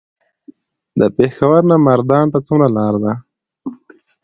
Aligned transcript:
د 0.99 1.01
پېښور 1.17 1.61
نه 1.71 1.75
مردان 1.87 2.25
ته 2.33 2.39
څومره 2.47 2.67
لار 2.77 2.93
ده؟ 3.03 3.13